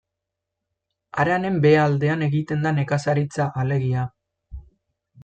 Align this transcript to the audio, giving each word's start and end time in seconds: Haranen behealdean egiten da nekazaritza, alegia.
Haranen 1.23 1.59
behealdean 1.67 2.23
egiten 2.29 2.65
da 2.69 2.71
nekazaritza, 2.79 3.47
alegia. 3.65 4.07